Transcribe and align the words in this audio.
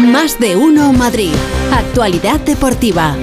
Más 0.00 0.38
de 0.40 0.56
uno 0.56 0.92
Madrid. 0.92 1.32
Actualidad 1.72 2.40
deportiva. 2.40 3.14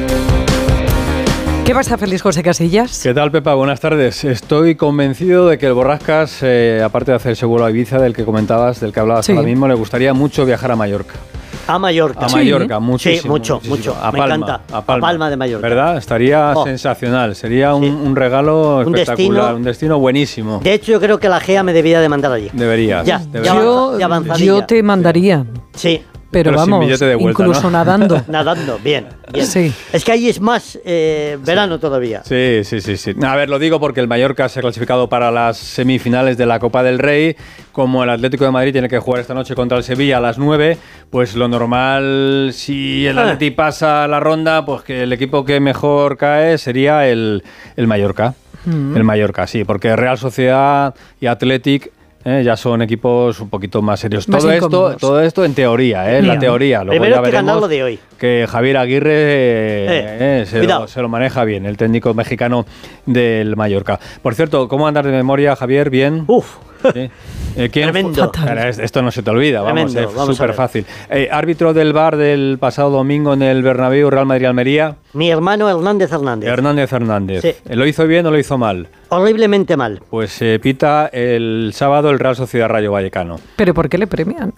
¿Qué 1.65 1.73
pasa, 1.73 1.97
feliz 1.97 2.21
José 2.21 2.43
Casillas? 2.43 3.01
¿Qué 3.03 3.13
tal, 3.13 3.31
Pepa? 3.31 3.53
Buenas 3.55 3.79
tardes. 3.79 4.23
Estoy 4.23 4.75
convencido 4.75 5.47
de 5.47 5.57
que 5.57 5.65
el 5.67 5.73
Borrascas, 5.73 6.39
eh, 6.41 6.81
aparte 6.83 7.11
de 7.11 7.17
hacer 7.17 7.33
ese 7.33 7.45
vuelo 7.45 7.65
a 7.65 7.71
Ibiza 7.71 7.99
del 7.99 8.13
que 8.13 8.23
comentabas, 8.23 8.79
del 8.79 8.93
que 8.93 8.99
hablabas 8.99 9.25
Sí. 9.25 9.33
ahora 9.33 9.43
mismo, 9.43 9.67
le 9.67 9.73
gustaría 9.73 10.13
mucho 10.13 10.45
viajar 10.45 10.71
a 10.71 10.75
Mallorca. 10.75 11.15
A 11.67 11.77
Mallorca. 11.79 12.25
A 12.25 12.29
Mallorca, 12.29 12.79
muchísimo. 12.79 13.21
Sí, 13.21 13.27
mucho, 13.27 13.55
muchísimo. 13.55 13.75
mucho. 13.75 13.95
A 14.01 14.11
Me 14.13 14.19
Palma, 14.19 14.35
encanta. 14.35 14.61
A 14.71 14.77
A 14.77 14.85
Palma. 14.85 15.29
De 15.29 15.35
Mallorca. 15.35 15.67
¿Verdad? 15.67 15.97
Estaría 15.97 16.53
Oh. 16.55 16.63
sensacional. 16.63 17.35
Sería 17.35 17.73
un, 17.75 17.83
Sí. 17.83 17.89
un 17.89 18.15
regalo 18.15 18.77
Un 18.77 18.95
espectacular. 18.95 19.17
destino- 19.43 19.55
un 19.57 19.63
destino 19.63 19.99
buenísimo. 19.99 20.59
De 20.63 20.73
hecho, 20.73 20.93
yo 20.93 20.99
creo 21.01 21.19
que 21.19 21.27
la 21.27 21.41
GEA 21.41 21.63
me 21.63 21.73
debía 21.73 21.99
de 21.99 22.07
mandar 22.07 22.31
allí. 22.31 22.49
Deberías. 22.53 23.05
Ya, 23.05 23.19
deberías. 23.19 23.55
Yo, 23.55 23.99
ya 23.99 24.05
avanzadilla. 24.05 24.45
yo 24.45 24.65
te 24.65 24.81
mandaría, 24.83 25.45
Sí, 25.75 26.01
pero, 26.29 26.51
vamos, 26.53 26.81
billete 26.81 27.05
de 27.05 27.15
vuelta, 27.15 27.43
incluso 27.43 27.63
¿no? 27.63 27.71
nadando. 27.71 28.21
nadando, 28.27 28.79
bien. 28.83 29.07
bien. 29.31 29.45
Sí. 29.45 29.73
Es 29.93 30.03
que 30.03 30.11
ahí 30.11 30.29
es 30.29 30.39
más 30.41 30.77
eh, 30.85 31.37
verano 31.43 31.79
todavía. 31.79 32.21
Sí, 32.23 32.61
sí, 32.63 32.81
sí, 32.81 32.97
sí. 32.97 33.13
A 33.23 33.35
ver, 33.35 33.49
lo 33.49 33.59
digo 33.59 33.79
porque 33.79 33.99
el 33.99 34.07
Mallorca 34.07 34.49
se 34.49 34.59
ha 34.59 34.61
clasificado 34.61 35.07
para 35.09 35.31
las 35.31 35.57
semifinales 35.57 36.37
de 36.37 36.45
la 36.45 36.59
Copa 36.59 36.83
del 36.83 36.99
Rey. 36.99 37.35
Como 37.71 38.03
el 38.03 38.09
Atlético 38.09 38.43
de 38.45 38.51
Madrid 38.51 38.71
tiene 38.71 38.89
que 38.89 38.99
jugar 38.99 39.21
esta 39.21 39.33
noche 39.33 39.53
contra 39.55 39.77
el 39.77 39.83
Sevilla 39.83 40.17
a 40.17 40.19
las 40.21 40.37
9, 40.37 40.77
pues 41.11 41.35
lo 41.35 41.47
normal, 41.47 42.49
si 42.53 43.05
el 43.05 43.17
Ah. 43.19 43.23
Atleti 43.23 43.51
pasa 43.51 44.07
la 44.07 44.19
ronda, 44.19 44.65
pues 44.65 44.81
que 44.81 45.03
el 45.03 45.13
equipo 45.13 45.45
que 45.45 45.59
mejor 45.59 46.17
cae 46.17 46.57
sería 46.57 47.07
el, 47.07 47.43
el 47.75 47.87
Mallorca. 47.87 48.33
El 48.65 49.05
Mallorca, 49.05 49.47
sí, 49.47 49.63
porque 49.63 49.95
Real 49.95 50.17
Sociedad 50.17 50.93
y 51.21 51.27
Athletic 51.27 51.89
eh, 52.29 52.43
ya 52.43 52.57
son 52.57 52.81
equipos 52.81 53.39
un 53.39 53.49
poquito 53.49 53.81
más 53.81 54.01
serios. 54.01 54.27
Más 54.27 54.41
todo 54.43 54.51
esto, 54.51 54.95
todo 54.99 55.21
esto 55.21 55.45
en 55.45 55.53
teoría, 55.53 56.11
eh, 56.13 56.17
en 56.17 56.27
la 56.27 56.37
teoría. 56.37 56.83
Luego 56.83 56.99
Primero 57.01 57.15
ya 57.15 57.21
que 57.23 57.31
ganar 57.31 57.45
veremos 57.55 57.61
lo 57.61 57.67
de 57.69 57.83
hoy. 57.83 57.99
que 58.17 58.45
Javier 58.49 58.75
Aguirre 58.77 59.11
eh, 59.13 60.41
Eh, 60.41 60.45
se, 60.45 60.63
lo, 60.63 60.87
se 60.87 61.01
lo 61.01 61.07
maneja 61.07 61.45
bien, 61.45 61.65
el 61.65 61.77
técnico 61.77 62.13
mexicano 62.13 62.65
del 63.05 63.55
Mallorca. 63.55 63.97
Por 64.21 64.35
cierto, 64.35 64.67
¿cómo 64.67 64.87
andar 64.87 65.05
de 65.05 65.13
memoria, 65.13 65.55
Javier? 65.55 65.89
¿Bien? 65.89 66.25
Uf. 66.27 66.57
Sí. 66.93 67.09
Eh, 67.59 67.69
¿quién 67.71 67.91
Tremendo. 67.91 68.31
Esto 68.81 69.01
no 69.01 69.09
se 69.11 69.23
te 69.23 69.31
olvida, 69.31 69.61
vamos, 69.61 69.91
Tremendo, 69.93 70.21
es 70.31 70.35
súper 70.37 70.53
fácil. 70.53 70.85
Eh, 71.09 71.27
árbitro 71.31 71.73
del 71.73 71.91
bar 71.91 72.15
del 72.15 72.57
pasado 72.59 72.91
domingo 72.91 73.33
en 73.33 73.41
el 73.41 73.63
Bernabéu, 73.63 74.09
Real 74.11 74.25
Madrid-Almería, 74.27 74.95
Mi 75.13 75.31
hermano 75.31 75.67
Hernández 75.69 76.11
Hernández. 76.11 76.47
Hernández 76.49 76.93
Hernández. 76.93 77.41
Sí. 77.41 77.53
¿Lo 77.73 77.87
hizo 77.87 78.05
bien 78.05 78.25
o 78.27 78.31
lo 78.31 78.37
hizo 78.37 78.57
mal? 78.59 78.87
Horriblemente 79.09 79.75
mal. 79.75 80.01
Pues 80.09 80.39
eh, 80.41 80.59
pita 80.61 81.07
el 81.07 81.71
sábado 81.73 82.11
el 82.11 82.19
Real 82.19 82.35
Sociedad 82.35 82.67
Rayo 82.69 82.91
Vallecano. 82.91 83.39
¿Pero 83.55 83.73
por 83.73 83.89
qué 83.89 83.97
le 83.97 84.05
premian? 84.07 84.53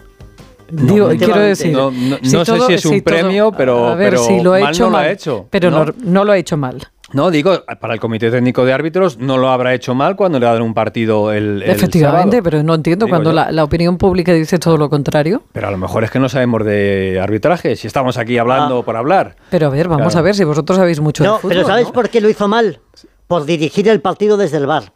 Digo, 0.72 1.06
efectivamente. 1.10 1.24
quiero 1.24 1.40
decir, 1.40 1.72
No, 1.72 1.90
no- 1.90 2.18
no 2.22 2.44
sé 2.44 2.60
si 2.66 2.72
es 2.74 2.84
un 2.84 3.00
todo- 3.00 3.04
premio, 3.16 3.50
pero- 3.52 3.88
a 3.88 3.94
ver, 3.96 4.10
pero 4.10 4.22
si 4.24 4.40
lo 4.40 4.50
mal 4.52 4.70
hecho 4.72 4.84
no 4.84 4.90
lo 4.90 4.96
ha 4.98 5.00
mal, 5.00 5.10
hecho, 5.10 5.46
Pero 5.50 5.70
¿no? 5.70 5.84
no, 5.86 5.94
no 6.04 6.24
lo 6.24 6.32
ha 6.32 6.38
hecho 6.38 6.56
mal. 6.56 6.86
No, 7.12 7.30
digo, 7.30 7.64
para 7.80 7.94
el 7.94 8.00
Comité 8.00 8.30
Técnico 8.30 8.64
de 8.64 8.72
Árbitros 8.72 9.18
no 9.18 9.36
lo 9.38 9.48
habrá 9.50 9.74
hecho 9.74 9.94
mal 9.94 10.16
cuando 10.16 10.38
le 10.38 10.46
dan 10.46 10.62
un 10.62 10.74
partido 10.74 11.32
el, 11.32 11.62
el 11.62 11.70
Efectivamente, 11.70 12.36
sábado. 12.38 12.42
pero 12.44 12.62
no 12.62 12.74
entiendo 12.74 13.06
Digo 13.06 13.16
cuando 13.16 13.32
la, 13.32 13.50
la 13.50 13.64
opinión 13.64 13.98
pública 13.98 14.32
dice 14.32 14.58
todo 14.58 14.76
lo 14.76 14.88
contrario. 14.88 15.42
Pero 15.52 15.68
a 15.68 15.70
lo 15.70 15.76
mejor 15.78 16.04
es 16.04 16.10
que 16.10 16.18
no 16.20 16.28
sabemos 16.28 16.64
de 16.64 17.20
arbitraje, 17.22 17.76
si 17.76 17.86
estamos 17.86 18.16
aquí 18.18 18.38
hablando 18.38 18.78
Ah. 18.78 18.84
por 18.84 18.96
hablar. 18.96 19.36
Pero 19.50 19.66
a 19.66 19.70
ver, 19.70 19.88
vamos 19.88 20.06
Claro. 20.12 20.18
a 20.18 20.22
ver 20.22 20.34
si 20.34 20.44
vosotros 20.44 20.78
sabéis 20.78 21.00
mucho 21.00 21.24
No, 21.24 21.34
de 21.34 21.38
fútbol. 21.40 21.56
pero 21.56 21.66
¿sabes 21.66 21.86
¿no? 21.86 21.92
por 21.92 22.08
qué 22.10 22.20
lo 22.20 22.28
hizo 22.30 22.46
mal? 22.48 22.80
Por 23.26 23.44
dirigir 23.44 23.88
el 23.88 24.00
partido 24.00 24.36
desde 24.36 24.56
el 24.58 24.66
bar. 24.66 24.92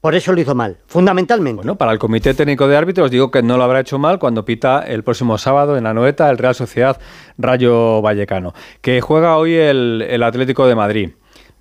Por 0.00 0.14
eso 0.14 0.34
lo 0.34 0.40
hizo 0.42 0.54
mal, 0.54 0.76
fundamentalmente. 0.86 1.56
Bueno, 1.56 1.76
para 1.76 1.90
el 1.90 1.98
Comité 1.98 2.34
Técnico 2.34 2.68
de 2.68 2.76
Árbitros 2.76 3.10
digo 3.10 3.30
que 3.30 3.42
no 3.42 3.56
lo 3.56 3.64
habrá 3.64 3.80
hecho 3.80 3.98
mal 3.98 4.18
cuando 4.18 4.44
pita 4.44 4.80
el 4.80 5.02
próximo 5.02 5.38
sábado 5.38 5.78
en 5.78 5.84
la 5.84 5.94
Noeta 5.94 6.28
el 6.28 6.36
Real 6.36 6.54
Sociedad 6.54 6.98
Rayo 7.38 8.02
Vallecano, 8.02 8.52
que 8.82 9.00
juega 9.00 9.38
hoy 9.38 9.54
el, 9.54 10.04
el 10.06 10.22
Atlético 10.22 10.66
de 10.66 10.74
Madrid. 10.74 11.10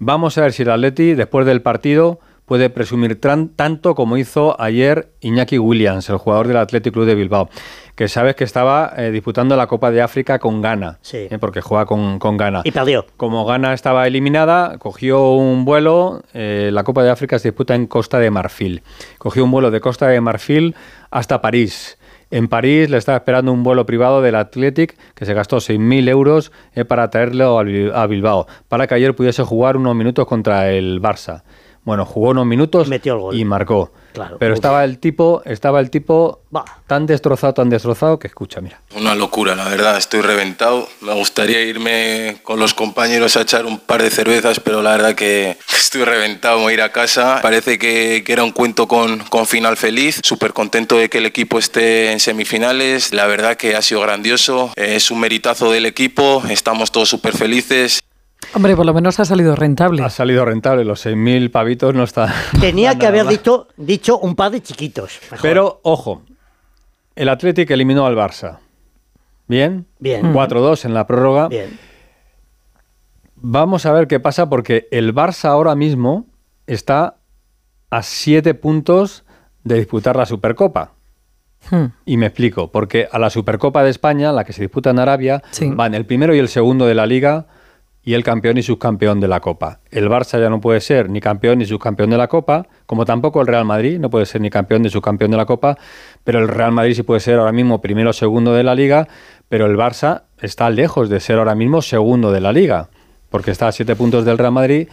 Vamos 0.05 0.37
a 0.37 0.41
ver 0.41 0.51
si 0.53 0.63
el 0.63 0.69
Atleti, 0.69 1.13
después 1.13 1.45
del 1.45 1.61
partido, 1.61 2.19
puede 2.45 2.69
presumir 2.69 3.21
tanto 3.21 3.95
como 3.95 4.17
hizo 4.17 4.59
ayer 4.59 5.07
Iñaki 5.21 5.57
Williams, 5.57 6.09
el 6.09 6.17
jugador 6.17 6.47
del 6.49 6.57
Athletic 6.57 6.91
Club 6.93 7.05
de 7.05 7.15
Bilbao, 7.15 7.49
que 7.95 8.09
sabes 8.09 8.35
que 8.35 8.43
estaba 8.43 8.91
eh, 8.97 9.11
disputando 9.11 9.55
la 9.55 9.67
Copa 9.67 9.91
de 9.91 10.01
África 10.01 10.39
con 10.39 10.61
Ghana, 10.61 10.97
Sí. 11.01 11.27
eh, 11.31 11.37
porque 11.39 11.61
juega 11.61 11.85
con, 11.85 12.19
con 12.19 12.35
Ghana. 12.35 12.61
Y 12.65 12.71
perdió. 12.71 13.05
Como 13.15 13.45
Ghana 13.45 13.73
estaba 13.73 14.05
eliminada, 14.07 14.77
cogió 14.77 15.31
un 15.31 15.63
vuelo. 15.63 16.21
eh, 16.33 16.69
la 16.73 16.83
Copa 16.83 17.01
de 17.03 17.11
África 17.11 17.39
se 17.39 17.49
disputa 17.49 17.75
en 17.75 17.87
Costa 17.87 18.19
de 18.19 18.29
Marfil. 18.29 18.83
Cogió 19.19 19.45
un 19.45 19.51
vuelo 19.51 19.71
de 19.71 19.79
Costa 19.79 20.07
de 20.09 20.19
Marfil 20.19 20.75
hasta 21.11 21.41
París. 21.41 21.97
En 22.35 22.47
París 22.47 22.89
le 22.89 22.97
estaba 22.97 23.17
esperando 23.19 23.51
un 23.51 23.61
vuelo 23.63 23.85
privado 23.85 24.21
del 24.21 24.33
Athletic 24.35 24.97
que 25.13 25.25
se 25.25 25.33
gastó 25.35 25.57
6.000 25.57 26.09
euros 26.09 26.51
eh, 26.73 26.83
para 26.83 27.09
traerlo 27.11 27.59
a 27.59 27.63
Bil- 27.63 27.91
a 27.93 28.07
Bilbao, 28.07 28.47
para 28.67 28.87
que 28.87 28.95
ayer 28.95 29.15
pudiese 29.15 29.43
jugar 29.43 29.77
unos 29.77 29.95
minutos 29.95 30.25
contra 30.25 30.71
el 30.71 30.99
Barça. 30.99 31.43
Bueno, 31.83 32.05
jugó 32.05 32.29
unos 32.29 32.45
minutos 32.45 32.87
Metió 32.87 33.13
el 33.15 33.19
gol. 33.19 33.35
y 33.35 33.43
marcó. 33.45 33.91
Claro. 34.13 34.37
Pero 34.39 34.53
Uf. 34.53 34.57
estaba 34.57 34.83
el 34.85 34.99
tipo, 34.99 35.41
estaba 35.45 35.79
el 35.81 35.89
tipo 35.89 36.39
Bah. 36.49 36.63
tan 36.87 37.05
destrozado, 37.05 37.53
tan 37.53 37.69
destrozado 37.69 38.17
que 38.19 38.27
escucha, 38.27 38.61
mira. 38.61 38.79
Una 38.95 39.13
locura, 39.15 39.53
la 39.53 39.67
verdad, 39.67 39.97
estoy 39.97 40.21
reventado. 40.21 40.87
Me 41.01 41.13
gustaría 41.13 41.61
irme 41.61 42.37
con 42.43 42.57
los 42.57 42.73
compañeros 42.73 43.35
a 43.37 43.41
echar 43.41 43.65
un 43.65 43.79
par 43.79 44.01
de 44.01 44.09
cervezas, 44.11 44.59
pero 44.61 44.81
la 44.81 44.91
verdad 44.91 45.13
que 45.13 45.57
estoy 45.93 46.05
reventado, 46.11 46.59
voy 46.59 46.71
a 46.71 46.73
ir 46.73 46.81
a 46.81 46.91
casa. 46.91 47.39
Parece 47.43 47.77
que, 47.77 48.23
que 48.25 48.33
era 48.33 48.43
un 48.43 48.51
cuento 48.51 48.87
con, 48.87 49.19
con 49.19 49.45
final 49.45 49.77
feliz. 49.77 50.19
Súper 50.23 50.51
contento 50.51 50.97
de 50.97 51.07
que 51.07 51.19
el 51.19 51.27
equipo 51.27 51.59
esté 51.59 52.11
en 52.11 52.19
semifinales. 52.19 53.13
La 53.13 53.27
verdad 53.27 53.57
que 53.57 53.75
ha 53.75 53.81
sido 53.83 54.01
grandioso. 54.01 54.71
Es 54.75 55.11
un 55.11 55.19
meritazo 55.19 55.71
del 55.71 55.85
equipo. 55.85 56.41
Estamos 56.49 56.91
todos 56.91 57.09
súper 57.09 57.33
felices. 57.37 57.99
Hombre, 58.55 58.75
por 58.75 58.87
lo 58.87 58.93
menos 58.95 59.19
ha 59.19 59.25
salido 59.25 59.55
rentable. 59.55 60.03
Ha 60.03 60.09
salido 60.09 60.43
rentable, 60.45 60.83
los 60.83 61.05
6.000 61.05 61.51
pavitos 61.51 61.93
no 61.93 62.03
está. 62.03 62.33
Tenía 62.59 62.97
que 62.97 63.05
haber 63.05 63.27
dicho, 63.27 63.67
dicho 63.77 64.17
un 64.17 64.35
par 64.35 64.51
de 64.51 64.63
chiquitos. 64.63 65.19
mejor. 65.29 65.41
Pero, 65.41 65.79
ojo, 65.83 66.23
el 67.15 67.29
Athletic 67.29 67.69
eliminó 67.69 68.07
al 68.07 68.15
Barça. 68.15 68.57
Bien. 69.47 69.85
Bien. 69.99 70.33
4-2 70.33 70.85
en 70.85 70.95
la 70.95 71.05
prórroga. 71.05 71.49
Bien. 71.49 71.77
Vamos 73.45 73.85
a 73.85 73.91
ver 73.91 74.07
qué 74.07 74.21
pasa 74.21 74.49
porque 74.49 74.87
el 74.91 75.13
Barça 75.13 75.49
ahora 75.49 75.75
mismo 75.75 76.27
está 76.65 77.17
a 77.89 78.01
7 78.01 78.53
puntos 78.53 79.25
de 79.65 79.75
disputar 79.75 80.15
la 80.15 80.25
Supercopa. 80.25 80.93
Hmm. 81.69 81.87
Y 82.05 82.15
me 82.15 82.27
explico, 82.27 82.71
porque 82.71 83.09
a 83.11 83.19
la 83.19 83.29
Supercopa 83.29 83.83
de 83.83 83.89
España, 83.89 84.31
la 84.31 84.45
que 84.45 84.53
se 84.53 84.61
disputa 84.61 84.91
en 84.91 84.99
Arabia, 84.99 85.43
Sí. 85.51 85.69
van 85.75 85.93
el 85.93 86.05
primero 86.05 86.33
y 86.33 86.39
el 86.39 86.47
segundo 86.47 86.85
de 86.85 86.95
la 86.95 87.05
liga 87.05 87.47
y 88.01 88.13
el 88.13 88.23
campeón 88.23 88.57
y 88.57 88.63
subcampeón 88.63 89.19
de 89.19 89.27
la 89.27 89.41
Copa. 89.41 89.81
El 89.91 90.09
Barça 90.09 90.39
ya 90.39 90.49
no 90.49 90.61
puede 90.61 90.79
ser 90.79 91.09
ni 91.09 91.19
campeón 91.19 91.59
ni 91.59 91.65
subcampeón 91.65 92.11
de 92.11 92.17
la 92.17 92.27
Copa, 92.29 92.67
como 92.85 93.03
tampoco 93.03 93.41
el 93.41 93.47
Real 93.47 93.65
Madrid 93.65 93.99
no 93.99 94.09
puede 94.09 94.25
ser 94.25 94.39
ni 94.39 94.49
campeón 94.49 94.83
ni 94.83 94.89
subcampeón 94.89 95.31
de 95.31 95.37
la 95.37 95.45
Copa, 95.45 95.77
pero 96.23 96.39
el 96.39 96.47
Real 96.47 96.71
Madrid 96.71 96.95
sí 96.95 97.03
puede 97.03 97.19
ser 97.19 97.39
ahora 97.39 97.51
mismo 97.51 97.81
primero 97.81 98.11
o 98.11 98.13
segundo 98.13 98.53
de 98.53 98.63
la 98.63 98.73
liga, 98.75 99.09
pero 99.49 99.65
el 99.65 99.75
Barça 99.77 100.23
está 100.41 100.69
lejos 100.69 101.09
de 101.09 101.19
ser 101.19 101.39
ahora 101.39 101.55
mismo 101.55 101.81
segundo 101.81 102.31
de 102.31 102.41
la 102.41 102.51
liga, 102.53 102.89
porque 103.33 103.49
está 103.49 103.67
a 103.67 103.71
siete 103.71 103.95
puntos 103.95 104.25
del 104.25 104.37
Real 104.37 104.51
Madrid 104.51 104.87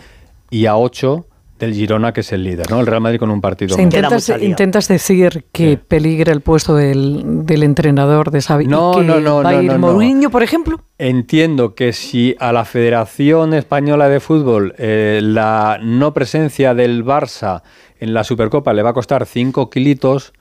y 0.49 0.65
a 0.65 0.75
ocho 0.75 1.27
del 1.59 1.75
Girona, 1.75 2.15
que 2.15 2.21
es 2.23 2.33
el 2.33 2.43
líder, 2.43 2.71
¿no? 2.71 2.81
El 2.81 2.87
Real 2.87 3.03
Madrid 3.03 3.19
con 3.19 3.31
un 3.31 3.43
partido. 3.43 3.79
Intentas, 3.79 4.89
decir 4.89 5.45
que 5.53 5.73
Sí. 5.73 5.79
peligra 5.87 6.33
el 6.33 6.41
puesto 6.41 6.75
del, 6.75 7.45
del 7.45 7.63
entrenador 7.65 8.31
de 8.31 8.41
Xavi 8.41 8.67
No, 8.67 8.93
que 8.95 9.03
no, 9.05 9.21
no, 9.21 9.37
va 9.43 9.53
no, 9.53 9.59
a 9.59 9.63
ir 9.63 9.71
no, 9.71 9.77
no. 9.77 9.93
Mourinho, 9.93 10.31
por 10.31 10.43
ejemplo. 10.43 10.81
Entiendo 10.97 11.75
que 11.75 11.93
si 11.93 12.35
a 12.41 12.55
la 12.55 12.65
Federación 12.65 13.53
Española 13.53 14.09
de 14.09 14.21
Fútbol 14.21 14.75
eh, 14.79 15.21
la 15.23 15.79
no 15.83 16.15
presencia 16.15 16.73
del 16.73 17.05
Barça 17.05 17.61
en 17.99 18.15
la 18.15 18.25
Supercopa 18.25 18.73
le 18.73 18.83
va 18.83 18.91
a 18.91 18.95
costar 18.95 19.27
5 19.27 19.69
kilitos, 19.69 20.33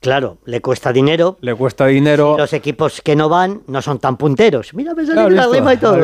Claro, 0.00 0.38
le 0.44 0.60
cuesta 0.60 0.92
dinero. 0.92 1.36
le 1.40 1.54
cuesta 1.54 1.86
dinero. 1.86 2.36
Los 2.38 2.52
equipos 2.52 3.00
que 3.02 3.16
no 3.16 3.28
van 3.28 3.62
no 3.66 3.80
son 3.82 3.98
tan 3.98 4.16
punteros. 4.16 4.72
Mira, 4.74 4.94
me 4.94 5.04
salió 5.06 5.26
Claro, 5.28 5.50
la 5.50 5.56
rima 5.56 5.74
y 5.74 5.76
todo. 5.78 5.98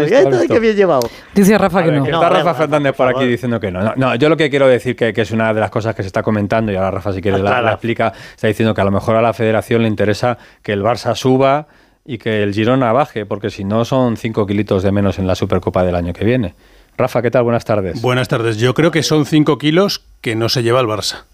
qué 0.49 0.59
bien 0.61 0.75
llevado. 0.77 1.09
Dice 1.35 1.57
Rafa 1.59 1.81
A 1.81 1.85
que 1.85 1.91
ver, 1.91 1.99
no. 1.99 2.05
que 2.07 2.11
está 2.11 2.29
Rafa 2.29 2.55
Fernández 2.55 2.97
por 2.97 3.07
por 3.13 3.17
aquí 3.17 3.29
diciendo 3.29 3.61
que 3.61 3.71
no. 3.71 3.81
no. 3.83 3.93
no, 3.97 4.15
yo 4.17 4.29
lo 4.29 4.37
que 4.37 4.49
quiero 4.51 4.67
decir 4.67 4.97
que, 4.97 5.13
que 5.13 5.21
es 5.21 5.31
una 5.31 5.53
de 5.55 5.61
las 5.61 5.71
cosas 5.71 5.95
que 5.95 6.03
se 6.03 6.07
está 6.09 6.23
comentando 6.23 6.73
y 6.73 6.77
ahora 6.77 6.91
Rafa 6.91 7.13
si 7.13 7.21
quiere 7.21 7.37
Ah, 7.37 7.41
la, 7.43 7.51
claro. 7.51 7.67
la 7.67 7.73
explica, 7.73 8.13
está 8.35 8.49
diciendo 8.49 8.75
que 8.75 8.81
a 8.81 8.85
lo 8.85 8.91
mejor 8.91 9.15
a 9.17 9.23
la 9.23 9.33
Federación 9.35 9.83
le 9.83 9.89
interesa 9.89 10.37
que 10.63 10.73
el 10.73 10.83
Barça 10.83 11.15
suba 11.15 11.69
y 12.05 12.19
que 12.19 12.43
el 12.43 12.53
Girona 12.55 12.93
baje, 12.93 13.27
porque 13.27 13.51
si 13.51 13.63
no 13.63 13.85
son 13.85 14.17
5 14.17 14.47
kilitos 14.47 14.83
de 14.83 14.91
menos 14.91 15.19
en 15.21 15.27
la 15.29 15.35
Supercopa 15.37 15.85
del 15.85 15.95
año 15.95 16.13
que 16.13 16.25
viene. 16.25 16.55
Rafa, 16.97 17.23
¿qué 17.23 17.31
tal? 17.31 17.45
Buenas 17.45 17.65
tardes. 17.65 18.03
Buenas 18.03 18.27
tardes. 18.29 18.57
Yo 18.59 18.75
creo 18.75 18.91
que 18.91 19.03
son 19.03 19.25
5 19.27 19.57
kilos 19.59 20.05
que 20.21 20.35
no 20.35 20.49
se 20.49 20.63
lleva 20.63 20.81
el 20.81 20.87
Barça. 20.89 21.25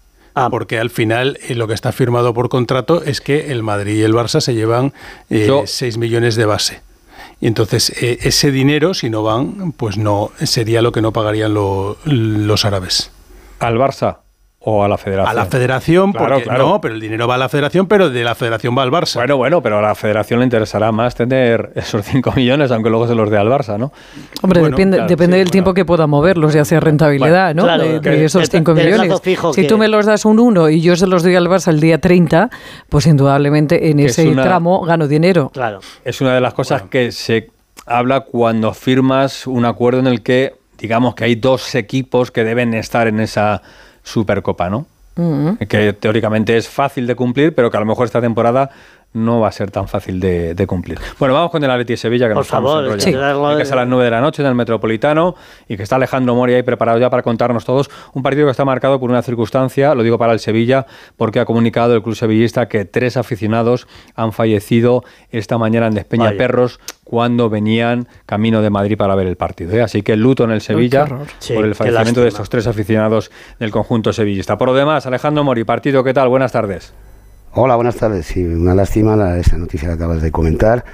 Ah. 0.45 0.49
Porque 0.49 0.79
al 0.79 0.89
final 0.89 1.37
eh, 1.47 1.55
lo 1.55 1.67
que 1.67 1.73
está 1.73 1.91
firmado 1.91 2.33
por 2.33 2.49
contrato 2.49 3.03
es 3.03 3.21
que 3.21 3.51
el 3.51 3.63
Madrid 3.63 3.95
y 3.97 4.03
el 4.03 4.13
Barça 4.13 4.41
se 4.41 4.53
llevan 4.53 4.93
Yo- 5.29 5.63
6 5.65 5.97
millones 5.97 6.35
de 6.35 6.45
base. 6.45 6.81
Y 7.41 7.47
entonces 7.47 7.91
eh, 8.03 8.19
ese 8.23 8.51
dinero, 8.51 8.93
si 8.93 9.09
no 9.09 9.23
van, 9.23 9.71
pues 9.73 9.97
no 9.97 10.31
sería 10.43 10.81
lo 10.81 10.91
que 10.91 11.01
no 11.01 11.13
pagarían 11.13 11.53
lo- 11.53 11.97
los 12.05 12.65
árabes. 12.65 13.11
Al 13.59 13.77
Barça 13.77 14.17
o 14.61 14.83
a 14.83 14.89
la 14.89 14.97
federación. 14.97 15.31
A 15.31 15.33
la 15.33 15.45
federación, 15.45 16.11
Claro, 16.11 16.27
porque 16.35 16.43
claro. 16.43 16.67
no, 16.67 16.81
pero 16.81 16.93
el 16.93 16.99
dinero 16.99 17.27
va 17.29 17.35
a 17.35 17.37
la 17.37 17.47
federación, 17.47 17.87
pero 17.87 18.09
de 18.09 18.23
la 18.25 18.35
federación 18.35 18.77
va 18.77 18.83
al 18.83 18.91
Barça. 18.91 19.15
Bueno, 19.15 19.37
bueno, 19.37 19.61
pero 19.63 19.79
a 19.79 19.81
la 19.81 19.95
federación 19.95 20.39
le 20.39 20.45
interesará 20.45 20.91
más 20.91 21.15
tener 21.15 21.71
esos 21.75 22.05
5 22.05 22.31
millones, 22.35 22.69
aunque 22.71 22.89
luego 22.89 23.07
se 23.07 23.15
los 23.15 23.29
dé 23.29 23.37
al 23.37 23.47
Barça, 23.47 23.77
¿no? 23.77 23.93
Hombre, 24.41 24.59
Bueno, 24.59 24.75
depende, 24.75 24.97
claro, 24.97 25.09
depende 25.09 25.35
sí, 25.35 25.39
del 25.39 25.45
bueno. 25.45 25.51
tiempo 25.51 25.73
que 25.73 25.85
pueda 25.85 26.07
moverlos 26.07 26.53
y 26.55 26.57
hacer 26.59 26.83
rentabilidad, 26.83 27.55
¿no? 27.55 27.63
claro, 27.63 27.83
de, 27.85 28.01
que- 28.01 28.09
de 28.09 28.25
esos 28.25 28.43
el- 28.43 28.49
5 28.49 28.71
el 28.71 28.77
plazo 28.89 29.01
millones. 29.03 29.21
fijo 29.21 29.53
si 29.53 29.61
que- 29.61 29.67
tú 29.69 29.77
me 29.77 29.87
los 29.87 30.05
das 30.05 30.25
un 30.25 30.39
1 30.39 30.69
y 30.69 30.81
yo 30.81 30.95
se 30.97 31.07
los 31.07 31.23
doy 31.23 31.35
al 31.35 31.47
Barça 31.47 31.69
el 31.69 31.79
día 31.79 31.99
30, 32.01 32.49
pues 32.89 33.07
indudablemente 33.07 33.89
en 33.91 33.99
es 34.01 34.19
ese 34.19 34.27
una- 34.27 34.43
tramo 34.43 34.81
gano 34.81 35.07
dinero. 35.07 35.51
Claro. 35.53 35.79
Es 36.03 36.19
una 36.19 36.33
de 36.35 36.41
las 36.41 36.53
cosas 36.53 36.81
que 36.83 37.13
se 37.13 37.49
habla 37.85 38.19
cuando 38.21 38.73
firmas 38.73 39.47
un 39.47 39.63
acuerdo 39.63 39.99
en 40.01 40.07
el 40.07 40.21
que, 40.21 40.53
digamos, 40.77 41.15
que 41.15 41.23
hay 41.23 41.35
dos 41.35 41.75
equipos 41.75 42.29
que 42.29 42.43
deben 42.43 42.73
estar 42.73 43.07
en 43.07 43.21
esa 43.21 43.61
Supercopa, 44.03 44.69
¿no? 44.69 44.85
Mm. 45.15 45.65
Que 45.67 45.93
teóricamente 45.93 46.55
es 46.55 46.69
fácil 46.69 47.05
de 47.05 47.15
cumplir, 47.15 47.53
pero 47.53 47.69
que 47.69 47.77
a 47.77 47.79
lo 47.81 47.85
mejor 47.85 48.05
esta 48.05 48.21
temporada 48.21 48.69
no 49.11 49.39
va 49.39 49.47
a 49.47 49.51
ser 49.51 49.71
tan 49.71 49.87
fácil 49.87 50.19
de, 50.19 50.53
de 50.53 50.67
cumplir. 50.67 50.99
Bueno, 51.17 51.33
vamos 51.33 51.49
con 51.49 51.63
el 51.63 51.71
Atleti 51.71 51.93
de 51.93 51.97
Sevilla, 51.97 52.27
que 52.27 52.35
Por 52.35 52.41
nos 52.41 52.47
favor, 52.47 53.01
sí. 53.01 53.11
Sí. 53.11 53.11
Que 53.11 53.63
es 53.63 53.71
a 53.71 53.75
las 53.75 53.87
9 53.87 54.05
de 54.05 54.11
la 54.11 54.21
noche 54.21 54.43
en 54.43 54.47
el 54.47 54.55
Metropolitano 54.55 55.35
y 55.67 55.77
que 55.77 55.83
está 55.83 55.95
Alejandro 55.95 56.35
Mori 56.35 56.53
ahí 56.53 56.63
preparado 56.63 56.99
ya 56.99 57.09
para 57.09 57.23
contarnos 57.23 57.65
todos. 57.65 57.89
Un 58.13 58.21
partido 58.21 58.45
que 58.45 58.51
está 58.51 58.65
marcado 58.65 58.99
por 58.99 59.09
una 59.09 59.21
circunstancia, 59.23 59.95
lo 59.95 60.03
digo 60.03 60.17
para 60.19 60.33
el 60.33 60.39
Sevilla, 60.39 60.85
porque 61.17 61.39
ha 61.39 61.45
comunicado 61.45 61.95
el 61.95 62.03
club 62.03 62.15
sevillista 62.15 62.67
que 62.67 62.85
tres 62.85 63.17
aficionados 63.17 63.87
han 64.15 64.31
fallecido 64.31 65.03
esta 65.31 65.57
mañana 65.57 65.87
en 65.87 65.95
Despeña 65.95 66.25
Vaya. 66.25 66.37
Perros 66.37 66.79
cuando 67.03 67.49
venían 67.49 68.07
camino 68.27 68.61
de 68.61 68.69
Madrid 68.69 68.95
para 68.95 69.15
ver 69.15 69.25
el 69.25 69.35
partido. 69.35 69.73
¿eh? 69.73 69.81
Así 69.81 70.03
que 70.03 70.15
luto 70.15 70.43
en 70.43 70.51
el 70.51 70.61
Sevilla. 70.61 71.07
Sí, 71.39 71.55
por 71.55 71.65
el 71.65 71.73
fallecimiento 71.73 72.21
de 72.21 72.27
estos 72.27 72.49
tres 72.49 72.67
aficionados 72.67 73.31
del 73.59 73.71
conjunto 73.71 74.13
sevillista. 74.13 74.59
Por 74.59 74.67
lo 74.67 74.75
demás, 74.75 75.07
Alejandro 75.07 75.43
Mori, 75.43 75.63
partido, 75.63 76.03
¿qué 76.03 76.13
tal? 76.13 76.29
Buenas 76.29 76.51
tardes. 76.51 76.93
Hola, 77.53 77.75
buenas 77.75 77.95
tardes. 77.95 78.25
Sí, 78.27 78.43
una 78.45 78.75
lástima 78.75 79.15
la- 79.15 79.37
esa 79.37 79.57
noticia 79.57 79.87
que 79.89 79.93
acabas 79.95 80.21
de 80.21 80.31
comentar. 80.31 80.85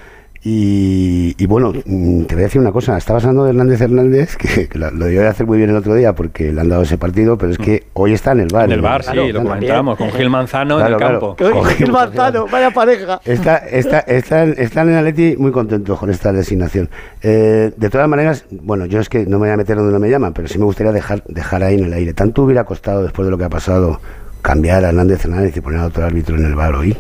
Y, 0.48 1.34
y 1.40 1.48
bueno, 1.48 1.74
mm, 1.86 2.26
te 2.26 2.36
voy 2.36 2.44
a 2.44 2.46
decir 2.46 2.62
una 2.62 2.72
cosa. 2.72 2.96
Estabas 2.98 3.24
hablando 3.24 3.46
de 3.46 3.50
Hernández 3.50 3.82
Hernández, 3.82 4.36
que, 4.38 4.68
que 4.70 4.78
lo, 4.78 4.92
lo 4.92 5.06
debió 5.06 5.22
de 5.22 5.28
hacer 5.28 5.48
muy 5.48 5.58
bien 5.58 5.72
el 5.72 5.76
otro 5.76 5.96
día 5.96 6.14
porque 6.14 6.54
le 6.54 6.62
han 6.62 6.70
dado 6.70 6.84
ese 6.84 7.00
partido, 7.00 7.36
pero 7.36 7.52
es 7.52 7.58
que 7.58 7.86
hoy 7.94 8.14
está 8.14 8.32
en 8.34 8.42
el 8.42 8.48
bar. 8.54 8.66
En 8.66 8.74
el 8.74 8.82
bar, 8.82 9.04
sí, 9.04 9.12
Claro, 9.12 9.28
lo 9.34 9.44
comentamos, 9.44 9.98
con 9.98 10.12
Gil 10.12 10.30
Manzano 10.30 10.80
en 10.80 10.86
el 10.86 10.98
claro. 10.98 11.36
campo. 11.36 11.36
Con 11.52 11.66
Gil 11.66 11.92
Manzano, 11.92 12.46
vaya 12.48 12.70
pareja. 12.70 13.20
Está, 13.26 13.58
está, 13.58 14.00
están, 14.02 14.54
están 14.58 14.90
en 14.90 14.96
Atleti 14.98 15.36
muy 15.36 15.52
contentos 15.52 15.98
con 16.00 16.12
esta 16.12 16.32
designación. 16.32 16.90
Eh, 17.24 17.72
de 17.76 17.90
todas 17.90 18.08
maneras, 18.08 18.46
bueno, 18.52 18.86
yo 18.86 19.00
es 19.00 19.10
que 19.10 19.26
no 19.26 19.40
me 19.40 19.48
voy 19.48 19.50
a 19.50 19.58
meter 19.58 19.76
donde 19.78 19.94
no 19.94 20.00
me 20.00 20.12
llaman, 20.12 20.34
pero 20.34 20.48
sí 20.48 20.60
me 20.60 20.66
gustaría 20.66 20.92
dejar, 20.94 21.24
dejar 21.28 21.64
ahí 21.64 21.74
en 21.80 21.86
el 21.86 21.94
aire. 21.94 22.14
¿Tanto 22.14 22.44
hubiera 22.44 22.66
costado, 22.66 23.02
después 23.02 23.26
de 23.26 23.32
lo 23.32 23.38
que 23.40 23.46
ha 23.46 23.50
pasado, 23.50 24.00
cambiar 24.46 24.86
a 24.86 24.90
Hernández 24.90 25.26
Hernández 25.26 25.58
y 25.58 25.62
poner 25.62 25.80
a 25.82 25.86
otro 25.88 26.06
árbitro 26.06 26.36
en 26.38 26.46
el 26.46 26.56
bar 26.56 26.76
hoy? 26.76 26.96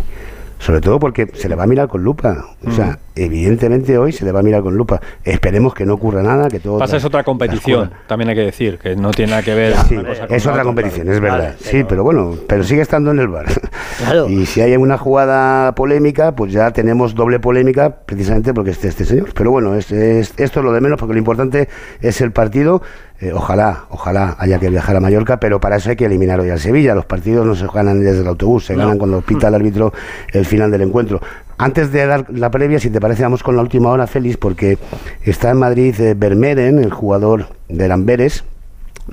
Sobre 0.57 0.79
todo 0.81 0.99
porque 0.99 1.27
se 1.33 1.47
le 1.49 1.55
va 1.55 1.63
a 1.63 1.67
mirar 1.67 1.89
con 1.89 2.01
lupa. 2.03 2.45
O 2.65 2.71
sea, 2.71 2.97
evidentemente 3.13 3.97
hoy 3.97 4.13
se 4.13 4.23
le 4.23 4.31
va 4.31 4.39
a 4.39 4.43
mirar 4.43 4.63
con 4.63 4.75
lupa. 4.75 5.01
Esperemos 5.23 5.73
que 5.75 5.85
no 5.85 5.93
ocurra 5.95 6.23
nada, 6.23 6.47
que 6.49 6.59
todo... 6.61 6.79
Pasa 6.79 6.95
es 6.95 7.03
otra 7.03 7.23
competición, 7.25 7.91
también 8.07 8.29
hay 8.29 8.35
que 8.35 8.41
decir, 8.45 8.79
que 8.79 8.95
no 8.95 9.11
tiene 9.11 9.31
nada 9.31 9.43
que 9.43 9.53
ver. 9.53 9.75
Sí, 9.87 9.95
una 9.97 10.07
cosa 10.09 10.27
con 10.27 10.35
es 10.37 10.47
otra 10.47 10.63
competición, 10.63 11.09
es 11.11 11.19
verdad. 11.19 11.37
Vale, 11.39 11.55
sí, 11.59 11.69
pero- 11.71 11.87
pero 11.89 12.03
bueno, 12.03 12.35
pero 12.47 12.63
sigue 12.63 12.81
estando 12.81 13.11
en 13.11 13.19
el 13.19 13.27
bar. 13.27 13.45
Claro. 13.97 14.27
Y 14.27 14.45
si 14.45 14.59
hay 14.59 14.73
alguna 14.73 14.97
jugada 14.97 15.73
polémica, 15.73 16.35
pues 16.35 16.51
ya 16.51 16.71
tenemos 16.71 17.15
doble 17.15 17.39
polémica 17.39 17.95
precisamente 18.05 18.53
porque 18.53 18.71
esté 18.71 18.89
este 18.89 19.05
señor. 19.05 19.29
Pero 19.33 19.51
bueno, 19.51 19.75
es, 19.75 19.89
es- 19.91 20.33
esto 20.37 20.59
es 20.59 20.65
lo 20.65 20.73
de 20.73 20.81
menos 20.81 20.99
porque 20.99 21.13
lo 21.13 21.19
importante 21.19 21.69
es 22.01 22.19
el 22.19 22.31
partido. 22.33 22.81
Eh, 23.21 23.31
ojalá, 23.33 23.85
ojalá 23.89 24.35
haya 24.39 24.59
que 24.59 24.69
viajar 24.69 24.95
a 24.97 24.99
Mallorca, 24.99 25.39
pero 25.39 25.61
para 25.61 25.77
eso 25.77 25.89
hay 25.89 25.95
que 25.95 26.05
eliminar 26.05 26.39
hoy 26.39 26.49
al 26.49 26.59
Sevilla. 26.59 26.93
Los 26.93 27.05
partidos 27.05 27.45
no 27.45 27.55
se 27.55 27.65
ganan 27.67 28.01
desde 28.01 28.21
el 28.21 28.27
autobús, 28.27 28.65
se 28.65 28.75
ganan 28.75 28.97
cuando 28.97 29.21
pita 29.21 29.47
el 29.47 29.55
árbitro 29.55 29.93
el 30.33 30.45
final 30.45 30.69
del 30.69 30.81
encuentro. 30.81 31.21
Antes 31.57 31.93
de 31.93 32.05
dar 32.05 32.25
la 32.29 32.51
previa, 32.51 32.79
si 32.79 32.89
te 32.89 32.99
parece, 32.99 33.23
vamos 33.23 33.41
con 33.41 33.55
la 33.55 33.61
última 33.61 33.89
hora, 33.89 34.07
Félix, 34.07 34.35
porque 34.35 34.77
está 35.23 35.51
en 35.51 35.57
Madrid 35.57 35.97
eh, 36.01 36.13
Vermeeren, 36.13 36.79
el 36.79 36.91
jugador 36.91 37.47
del 37.69 37.93
Amberes, 37.93 38.43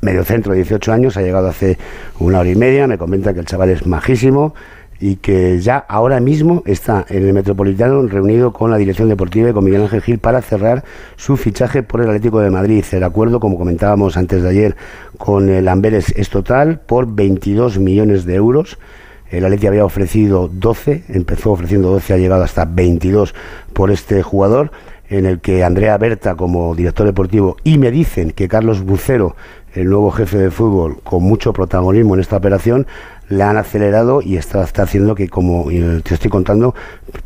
medio 0.01 0.25
centro, 0.25 0.53
18 0.53 0.93
años, 0.93 1.17
ha 1.17 1.23
llegado 1.23 1.49
hace 1.49 1.79
una 2.19 2.41
hora 2.41 2.49
y 2.49 2.57
media, 2.57 2.89
me 2.89 2.99
comenta 2.99 3.33
que 3.33 3.41
el 3.41 3.47
chaval 3.47 3.71
es 3.71 3.87
majísimo 3.87 4.55
y 5.03 5.17
que 5.17 5.59
ya 5.59 5.79
ahora 5.79 6.21
mismo 6.21 6.63
está 6.65 7.05
en 7.09 7.27
el 7.27 7.33
Metropolitano 7.33 8.07
reunido 8.07 8.53
con 8.53 8.71
la 8.71 8.77
dirección 8.77 9.09
deportiva 9.09 9.51
y 9.51 9.53
con 9.53 9.65
Miguel 9.65 9.83
Ángel 9.83 10.01
Gil 10.01 10.21
para 10.21 10.41
cerrar 10.43 10.85
su 11.17 11.37
fichaje 11.37 11.83
por 11.83 12.01
el 12.01 12.07
Atlético 12.07 12.39
de 12.39 12.51
Madrid. 12.51 12.85
El 12.93 13.03
acuerdo, 13.03 13.41
como 13.41 13.59
comentábamos 13.59 14.17
antes 14.17 14.45
de 14.45 14.49
ayer, 14.49 14.77
con 15.19 15.49
el 15.49 15.67
Amberes 15.67 16.15
es 16.17 16.31
total 16.31 16.79
por 16.79 17.13
22 17.13 17.81
millones 17.81 18.25
de 18.27 18.37
euros. 18.37 18.79
El 19.29 19.45
Atleti 19.45 19.67
había 19.67 19.85
ofrecido 19.85 20.49
12, 20.53 21.03
empezó 21.09 21.51
ofreciendo 21.51 21.91
12, 21.91 22.15
ha 22.15 22.19
llegado 22.19 22.45
hasta 22.45 22.65
22 22.65 23.35
por 23.73 23.91
este 23.91 24.23
jugador, 24.23 24.71
en 25.09 25.27
el 25.27 25.41
que 25.41 25.65
Andrea 25.65 25.99
Berta 25.99 26.37
como 26.37 26.77
director 26.77 27.07
deportivo 27.07 27.57
y 27.65 27.79
me 27.79 27.91
dicen 27.91 28.31
que 28.31 28.47
Carlos 28.47 28.83
Bucero, 28.83 29.35
el 29.75 29.87
nuevo 29.87 30.13
jefe 30.13 30.39
de 30.39 30.53
fútbol, 30.53 30.99
con 31.03 31.25
mucho 31.25 31.53
protagonismo 31.53 32.15
en 32.15 32.21
esta 32.21 32.37
operación, 32.37 32.87
la 33.33 33.51
han 33.51 33.57
acelerado 33.57 34.21
y 34.23 34.37
está, 34.37 34.63
está 34.63 34.83
haciendo 34.83 35.15
que, 35.15 35.29
como 35.29 35.71
eh, 35.71 36.01
te 36.05 36.15
estoy 36.15 36.31
contando, 36.31 36.75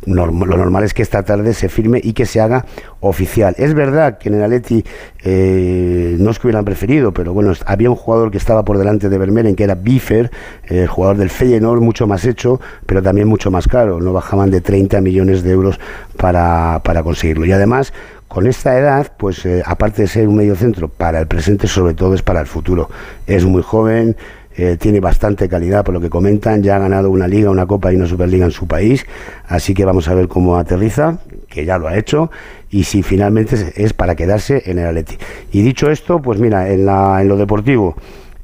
lo 0.05 0.31
normal 0.31 0.83
es 0.83 0.93
que 0.93 1.01
esta 1.01 1.23
tarde 1.23 1.53
se 1.53 1.69
firme 1.69 1.99
y 2.03 2.13
que 2.13 2.25
se 2.25 2.39
haga 2.39 2.65
oficial. 2.99 3.55
Es 3.57 3.73
verdad 3.73 4.17
que 4.17 4.29
en 4.29 4.35
el 4.35 4.43
Atleti 4.43 4.83
eh, 5.23 6.15
no 6.19 6.31
es 6.31 6.39
que 6.39 6.47
hubieran 6.47 6.65
preferido, 6.65 7.13
pero 7.13 7.33
bueno, 7.33 7.53
había 7.65 7.89
un 7.89 7.95
jugador 7.95 8.31
que 8.31 8.37
estaba 8.37 8.63
por 8.63 8.77
delante 8.77 9.09
de 9.09 9.17
Vermeeren, 9.17 9.55
que 9.55 9.63
era 9.63 9.75
Biffer, 9.75 10.31
eh, 10.69 10.81
el 10.83 10.87
jugador 10.87 11.17
del 11.17 11.29
Feyenoord, 11.29 11.81
mucho 11.81 12.07
más 12.07 12.25
hecho, 12.25 12.59
pero 12.85 13.01
también 13.01 13.27
mucho 13.27 13.51
más 13.51 13.67
caro. 13.67 13.99
No 13.99 14.13
bajaban 14.13 14.49
de 14.49 14.61
30 14.61 15.01
millones 15.01 15.43
de 15.43 15.51
euros 15.51 15.79
para, 16.15 16.81
para 16.83 17.03
conseguirlo. 17.03 17.45
Y 17.45 17.51
además, 17.51 17.93
con 18.27 18.47
esta 18.47 18.77
edad, 18.77 19.11
pues 19.17 19.45
eh, 19.45 19.63
aparte 19.65 20.03
de 20.03 20.07
ser 20.07 20.27
un 20.27 20.35
medio 20.35 20.55
centro 20.55 20.89
para 20.89 21.19
el 21.19 21.27
presente, 21.27 21.67
sobre 21.67 21.93
todo 21.93 22.13
es 22.13 22.21
para 22.21 22.41
el 22.41 22.47
futuro. 22.47 22.89
Es 23.25 23.45
muy 23.45 23.61
joven, 23.61 24.15
eh, 24.59 24.75
tiene 24.79 24.99
bastante 24.99 25.47
calidad 25.47 25.85
por 25.85 25.93
lo 25.93 26.01
que 26.01 26.09
comentan, 26.09 26.63
ya 26.63 26.77
ha 26.77 26.79
ganado 26.79 27.11
una 27.11 27.27
liga, 27.27 27.51
una 27.51 27.67
copa 27.67 27.93
y 27.93 27.95
una 27.95 28.07
superliga 28.07 28.43
en 28.43 28.51
su 28.51 28.65
país, 28.65 29.05
así 29.47 29.75
que 29.75 29.85
vamos 29.85 30.07
a 30.07 30.15
ver 30.15 30.27
cómo 30.27 30.57
aterriza, 30.57 31.19
que 31.47 31.63
ya 31.63 31.77
lo 31.77 31.87
ha 31.87 31.95
hecho, 31.95 32.31
y 32.71 32.85
si 32.85 33.03
finalmente 33.03 33.73
es, 33.75 33.93
para 33.93 34.15
quedarse 34.15 34.63
en 34.65 34.79
el 34.79 34.87
Atleti. 34.87 35.15
Y 35.51 35.61
dicho 35.61 35.91
esto, 35.91 36.19
pues 36.19 36.39
mira, 36.39 36.71
en, 36.71 36.87
la, 36.87 37.21
en 37.21 37.27
lo 37.27 37.37
deportivo, 37.37 37.95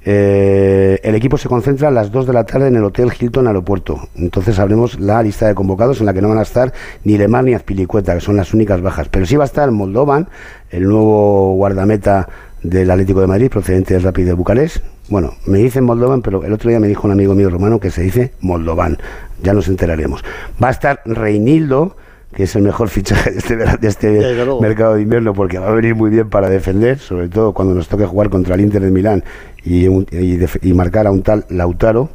eh, 0.05 0.99
el 1.01 1.15
equipo 1.15 1.37
se 1.37 1.49
concentra 1.49 1.87
a 1.87 1.91
las 1.91 2.11
2 2.11 2.27
de 2.27 2.33
la 2.33 2.43
tarde 2.43 2.67
en 2.67 2.75
el 2.75 2.83
Hotel 2.83 3.11
Hilton 3.17 3.47
Aeropuerto. 3.47 4.09
Entonces 4.15 4.57
sabremos 4.57 4.99
la 4.99 5.23
lista 5.23 5.47
de 5.47 5.55
convocados 5.55 5.99
en 5.99 6.05
la 6.05 6.13
que 6.13 6.21
no 6.21 6.29
van 6.29 6.37
a 6.37 6.43
estar 6.43 6.73
ni 7.05 7.17
Lemar 7.17 7.43
ni 7.43 7.55
Azpilicueta, 7.55 8.13
que 8.13 8.21
son 8.21 8.35
las 8.35 8.53
únicas 8.53 8.81
bajas. 8.81 9.09
Pero 9.09 9.25
sí 9.25 9.35
va 9.35 9.45
a 9.45 9.47
estar 9.47 9.71
Moldovan, 9.71 10.27
el 10.69 10.83
nuevo 10.83 11.55
guardameta 11.55 12.27
del 12.63 12.89
Atlético 12.91 13.21
de 13.21 13.27
Madrid, 13.27 13.49
procedente 13.49 13.93
del 13.93 14.03
Rapid 14.03 14.25
de 14.25 14.33
Bucarest. 14.33 14.77
Bueno, 15.09 15.33
me 15.45 15.57
dicen 15.59 15.83
Moldovan, 15.83 16.21
pero 16.21 16.43
el 16.45 16.53
otro 16.53 16.69
día 16.69 16.79
me 16.79 16.87
dijo 16.87 17.05
un 17.07 17.11
amigo 17.11 17.35
mío 17.35 17.49
romano 17.49 17.79
que 17.79 17.91
se 17.91 18.01
dice 18.01 18.31
Moldovan. 18.41 18.97
Ya 19.41 19.53
nos 19.53 19.67
enteraremos. 19.67 20.23
Va 20.63 20.69
a 20.69 20.71
estar 20.71 21.01
Reinildo, 21.05 21.97
que 22.33 22.43
es 22.43 22.55
el 22.55 22.63
mejor 22.63 22.89
fichaje 22.89 23.31
de 23.31 23.37
este, 23.37 23.55
de 23.57 23.87
este 23.87 24.33
mercado 24.61 24.95
de 24.95 25.01
invierno, 25.01 25.33
porque 25.33 25.59
va 25.59 25.67
a 25.67 25.71
venir 25.73 25.93
muy 25.95 26.09
bien 26.09 26.29
para 26.29 26.49
defender, 26.49 26.97
sobre 26.99 27.27
todo 27.29 27.53
cuando 27.53 27.75
nos 27.75 27.87
toque 27.89 28.05
jugar 28.05 28.29
contra 28.29 28.55
el 28.55 28.61
Inter 28.61 28.81
de 28.81 28.91
Milán 28.91 29.23
y, 29.63 29.87
un- 29.87 30.07
y 30.11 30.37
def- 30.37 30.57
y 30.63 30.73
marcar 30.73 31.05
a 31.05 31.11
un 31.11 31.21
tal 31.21 31.45
Lautaro. 31.49 32.09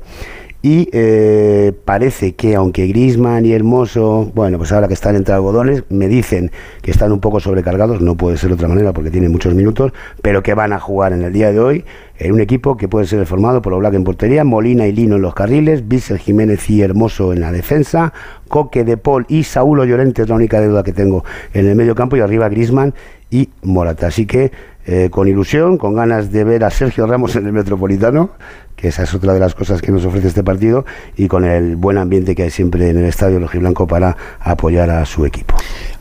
Y 0.61 0.89
eh, 0.93 1.73
parece 1.85 2.35
que 2.35 2.57
aunque 2.57 2.89
Grisman 2.89 3.47
y 3.47 3.53
Hermoso, 3.53 4.33
bueno, 4.35 4.59
pues 4.59 4.73
ahora 4.73 4.89
que 4.89 4.95
están 4.95 5.15
entre 5.15 5.33
algodones, 5.33 5.85
me 5.89 6.09
dicen 6.09 6.51
que 6.83 6.91
están 6.91 7.13
un 7.13 7.21
poco 7.21 7.39
sobrecargados, 7.39 8.01
no 8.01 8.17
puede 8.17 8.37
ser 8.39 8.49
de 8.49 8.55
otra 8.55 8.67
manera 8.67 8.93
porque 8.93 9.13
tienen 9.13 9.31
muchos 9.31 9.55
minutos, 9.55 9.93
pero 10.21 10.43
que 10.43 10.55
van 10.55 10.73
a 10.73 10.81
jugar 10.81 11.13
en 11.13 11.23
el 11.23 11.33
día 11.33 11.53
de 11.53 11.61
hoy 11.61 11.85
en 12.19 12.33
un 12.33 12.41
equipo 12.41 12.77
que 12.77 12.89
puede 12.89 13.07
ser 13.07 13.25
formado 13.25 13.63
por 13.63 13.73
Oblak 13.73 13.95
en 13.95 14.03
portería, 14.03 14.43
Molina 14.43 14.89
y 14.89 14.93
Lino 14.93 15.15
en 15.15 15.23
los 15.23 15.33
carriles, 15.33 15.87
Bissell 15.87 16.19
Jiménez 16.19 16.69
y 16.69 16.83
Hermoso 16.83 17.33
en 17.33 17.41
la 17.41 17.53
defensa, 17.53 18.13
Coque 18.49 18.83
de 18.83 18.97
Paul 18.97 19.27
y 19.29 19.45
Saúl 19.45 19.87
Llorente 19.87 20.23
es 20.23 20.29
la 20.29 20.35
única 20.35 20.61
deuda 20.61 20.83
que 20.83 20.93
tengo 20.93 21.25
en 21.55 21.69
el 21.69 21.77
medio 21.77 21.95
campo 21.95 22.17
y 22.17 22.21
arriba 22.21 22.49
Grisman 22.49 22.95
y 23.31 23.51
Morata. 23.63 24.09
Así 24.09 24.27
que 24.27 24.51
eh, 24.91 25.11
con 25.11 25.29
ilusión, 25.29 25.77
con 25.77 25.95
ganas 25.95 26.33
de 26.33 26.45
ver 26.45 26.65
a 26.65 26.71
Sergio 26.71 27.07
Ramos 27.07 27.37
en 27.37 27.45
el 27.45 27.53
Metropolitano, 27.53 28.31
que 28.75 28.89
esa 28.89 29.03
es 29.03 29.13
otra 29.13 29.35
de 29.35 29.39
las 29.39 29.55
cosas 29.55 29.83
que 29.83 29.93
nos 29.93 30.03
ofrece 30.07 30.29
este 30.29 30.43
partido, 30.43 30.87
y 31.15 31.29
con 31.29 31.45
el 31.45 31.77
buen 31.77 31.99
ambiente 31.99 32.35
que 32.35 32.45
hay 32.45 32.51
siempre 32.51 32.89
en 32.89 32.97
el 32.97 33.05
estadio 33.05 33.39
rojiblanco 33.39 33.87
para 33.87 34.17
apoyar 34.41 34.89
a 34.89 35.05
su 35.05 35.27
equipo. 35.27 35.57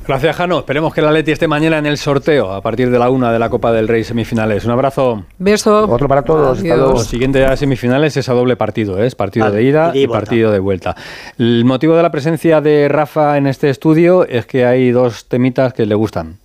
Gracias, 0.08 0.38
Jano. 0.38 0.60
Esperemos 0.60 0.94
que 0.94 1.02
el 1.02 1.08
Atleti 1.08 1.32
esté 1.34 1.50
mañana 1.50 1.78
en 1.80 1.86
el 1.86 1.98
sorteo 1.98 2.54
a 2.54 2.62
partir 2.62 2.90
de 2.90 2.98
la 2.98 3.10
una 3.10 3.32
de 3.34 3.40
la 3.40 3.50
Copa 3.50 3.74
del 3.74 3.90
Rey 3.90 4.06
semifinales. 4.06 4.64
Un 4.64 4.72
abrazo. 4.72 5.26
Beso. 5.38 5.84
Otro 5.90 6.08
para 6.08 6.22
todos. 6.22 6.60
hasta 6.60 6.74
Adiós. 6.74 7.08
siguiente 7.08 7.44
a 7.46 7.58
semifinales 7.58 8.16
es 8.16 8.30
a 8.30 8.34
doble 8.34 8.56
partido, 8.56 9.02
¿eh? 9.04 9.06
es 9.08 9.16
partido 9.16 9.48
Vale, 9.48 9.58
de 9.58 9.64
ida 9.64 9.92
y 9.94 10.08
partido 10.08 10.52
de 10.52 10.60
vuelta. 10.60 10.96
El 11.38 11.66
motivo 11.66 11.96
de 11.98 12.04
la 12.04 12.12
presencia 12.12 12.62
de 12.62 12.88
Rafa 12.88 13.38
en 13.38 13.48
este 13.48 13.70
estudio 13.70 14.26
es 14.26 14.46
que 14.46 14.66
hay 14.66 14.92
dos 14.92 15.26
temitas 15.28 15.74
que 15.74 15.86
le 15.86 15.96
gustan 15.96 16.38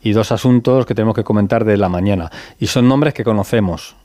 y 0.00 0.12
dos 0.12 0.30
asuntos 0.30 0.86
que 0.86 0.94
tenemos 0.94 1.16
que 1.16 1.24
comentar 1.24 1.64
de 1.64 1.76
la 1.76 1.88
mañana. 1.88 2.30
Y 2.60 2.68
son 2.68 2.86
nombres 2.86 3.14
que 3.14 3.24
conocemos. 3.24 3.96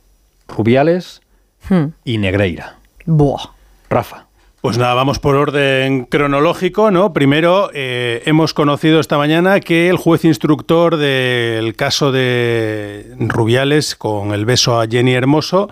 Rubiales, 0.48 1.22
Hmm. 1.70 1.94
y 2.04 2.18
Negreira. 2.18 2.76
Buah. 3.06 3.52
Rafa. 3.90 4.26
Pues 4.64 4.78
nada, 4.78 4.94
vamos 4.94 5.20
por 5.20 5.36
orden 5.36 6.06
cronológico, 6.06 6.90
¿no? 6.90 7.12
Primero, 7.12 7.70
eh, 7.74 8.24
hemos 8.26 8.54
conocido 8.54 9.02
esta 9.02 9.18
mañana 9.18 9.60
que 9.60 9.90
el 9.90 9.98
juez 9.98 10.24
instructor 10.24 10.96
del 10.96 11.76
caso 11.76 12.14
de 12.14 13.14
Rubiales 13.20 13.98
con 13.98 14.32
el 14.32 14.46
beso 14.46 14.80
a 14.80 14.88
Jenny 14.88 15.16
Hermoso 15.16 15.70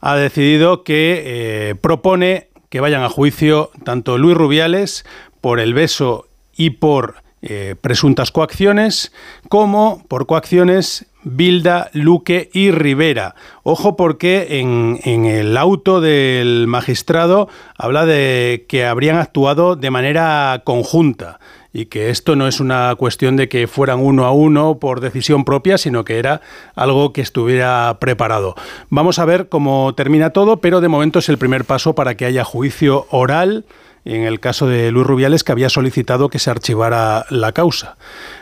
ha 0.00 0.16
decidido 0.16 0.82
que 0.82 1.22
eh, 1.24 1.74
propone 1.76 2.48
que 2.68 2.80
vayan 2.80 3.04
a 3.04 3.08
juicio 3.08 3.70
tanto 3.84 4.18
Luis 4.18 4.36
Rubiales 4.36 5.06
por 5.40 5.60
el 5.60 5.72
beso 5.72 6.26
y 6.56 6.70
por 6.70 7.22
eh, 7.42 7.76
presuntas 7.80 8.32
coacciones, 8.32 9.12
como 9.48 10.02
por 10.08 10.26
coacciones 10.26 11.06
Bilda, 11.24 11.90
Luque 11.92 12.50
y 12.52 12.70
Rivera. 12.70 13.34
Ojo 13.62 13.96
porque 13.96 14.60
en, 14.60 14.98
en, 15.04 15.24
el 15.24 15.56
auto 15.56 16.00
del 16.00 16.66
magistrado 16.66 17.48
habla 17.76 18.06
de 18.06 18.66
que 18.68 18.86
habrían 18.86 19.16
actuado 19.16 19.76
de 19.76 19.90
manera 19.90 20.62
conjunta 20.64 21.38
y 21.72 21.86
que 21.86 22.10
esto 22.10 22.36
no 22.36 22.46
es 22.46 22.60
una 22.60 22.94
cuestión 22.96 23.36
de 23.36 23.48
que 23.48 23.66
fueran 23.66 24.00
uno 24.00 24.26
a 24.26 24.32
uno 24.32 24.78
por 24.78 25.00
decisión 25.00 25.44
propia, 25.44 25.78
sino 25.78 26.04
que 26.04 26.18
era 26.18 26.40
algo 26.74 27.12
que 27.12 27.22
estuviera 27.22 27.96
preparado. 27.98 28.54
Vamos 28.90 29.18
a 29.18 29.24
ver 29.24 29.48
cómo 29.48 29.94
termina 29.94 30.30
todo, 30.30 30.58
pero 30.58 30.80
de 30.80 30.88
momento 30.88 31.18
es 31.18 31.28
el 31.28 31.38
primer 31.38 31.64
paso 31.64 31.94
para 31.94 32.16
que 32.16 32.26
haya 32.26 32.44
juicio 32.44 33.06
oral 33.10 33.64
en 34.04 34.22
el 34.22 34.40
caso 34.40 34.66
de 34.66 34.90
Luis 34.90 35.06
Rubiales, 35.06 35.44
que 35.44 35.52
había 35.52 35.68
solicitado 35.68 36.28
que 36.28 36.38
se 36.38 36.50
archivara 36.50 37.24
la 37.30 37.52
causa. 37.52 37.96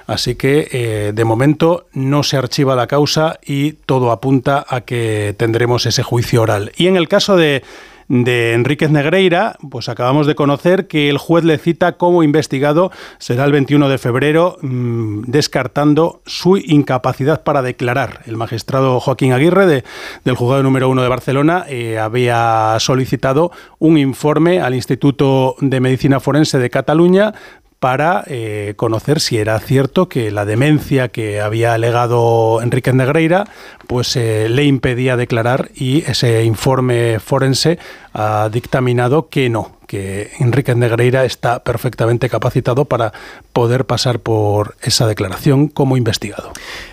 Así 0.07 0.35
que, 0.35 0.69
eh, 0.73 1.13
de 1.15 1.25
momento, 1.25 1.87
no 1.93 2.23
se 2.23 2.37
archiva 2.37 2.75
la 2.75 2.87
causa 2.87 3.39
y 3.45 3.73
todo 3.73 4.11
apunta 4.11 4.65
a 4.69 4.81
que 4.81 5.35
tendremos 5.37 5.87
ese 5.87 6.03
juicio 6.03 6.43
oral. 6.43 6.73
Y 6.77 6.87
en 6.87 6.97
el 6.97 7.09
caso 7.09 7.37
de 7.37 7.63
de 8.11 8.55
Enríquez 8.55 8.91
Negreira, 8.91 9.57
pues 9.71 9.89
acabamos 9.89 10.27
de 10.27 10.35
conocer 10.35 10.89
que 10.89 11.09
el 11.09 11.17
juez 11.17 11.45
le 11.45 11.59
cita 11.59 11.93
como 11.93 12.25
investigado 12.25 12.91
será 13.19 13.45
el 13.45 13.53
21 13.53 13.89
de 13.89 13.99
febrero, 13.99 14.57
mmm, 14.63 15.23
descartando 15.29 16.21
su 16.27 16.57
incapacidad 16.57 17.45
para 17.45 17.63
declarar. 17.63 18.23
El 18.27 18.37
magistrado 18.37 18.99
Joaquín 18.99 19.33
Aguirre 19.33 19.67
de, 19.67 19.85
del 20.25 20.35
juzgado 20.35 20.65
número 20.65 20.89
uno 20.89 21.03
de 21.03 21.09
Barcelona 21.09 21.65
eh, 21.69 22.01
había 22.01 22.75
solicitado 22.81 23.53
un 23.79 23.97
informe 23.97 24.61
al 24.61 24.75
Instituto 24.75 25.55
de 25.61 25.79
Medicina 25.79 26.19
Forense 26.19 26.59
de 26.59 26.69
Cataluña 26.69 27.33
para 27.81 28.23
eh, 28.27 28.75
conocer 28.77 29.21
si 29.21 29.39
era 29.39 29.59
cierto 29.59 30.09
que 30.09 30.31
la 30.31 30.45
demencia 30.45 31.09
que 31.09 31.41
había 31.41 31.73
alegado 31.73 32.61
Enrique 32.63 32.93
Negreira 32.93 33.47
pues 33.87 34.15
eh, 34.17 34.49
le 34.51 34.65
impedía 34.65 35.17
declarar 35.17 35.71
y 35.75 36.03
ese 36.03 36.45
informe 36.45 37.19
forense 37.21 37.79
ha 38.13 38.51
dictaminado 38.53 39.29
que 39.31 39.49
no, 39.49 39.79
que 39.87 40.31
Enrique 40.41 40.75
Negreira 40.75 41.25
está 41.25 41.65
perfectamente 41.65 42.29
capacitado 42.29 42.85
para 42.85 43.13
poder 43.55 43.87
pasar 43.87 44.21
por 44.21 44.77
esa 44.83 45.07
declaración 45.07 45.69
como 45.69 45.97
investigado. 45.97 46.53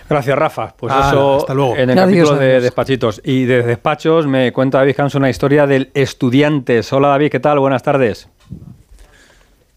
Gracias, 0.10 0.38
Rafa. 0.39 0.74
Pues 0.77 0.94
Ah, 0.96 1.10
eso 1.10 1.36
hasta 1.38 1.53
luego. 1.53 1.75
en 1.75 1.89
el 1.89 2.00
Adiós, 2.00 2.29
capítulo 2.29 2.39
de 2.39 2.62
despachitos. 2.62 3.22
Y 3.25 3.44
de 3.44 3.62
despachos 3.62 4.25
me 4.25 4.53
cuenta 4.53 4.77
David 4.77 4.96
Hans 5.00 5.15
una 5.15 5.29
historia 5.29 5.67
del 5.67 5.91
estudiantes. 5.94 6.94
Hola 6.94 7.10
David, 7.10 7.29
¿qué 7.29 7.41
tal? 7.41 7.60
Buenas 7.60 7.84
tardes. 7.84 8.29